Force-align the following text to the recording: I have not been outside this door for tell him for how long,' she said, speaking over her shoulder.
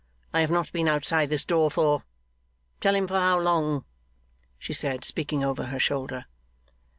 I 0.33 0.39
have 0.41 0.49
not 0.49 0.71
been 0.73 0.87
outside 0.87 1.29
this 1.29 1.45
door 1.45 1.69
for 1.69 2.03
tell 2.79 2.95
him 2.95 3.05
for 3.07 3.19
how 3.19 3.37
long,' 3.39 3.85
she 4.57 4.73
said, 4.73 5.05
speaking 5.05 5.43
over 5.43 5.65
her 5.65 5.77
shoulder. 5.77 6.25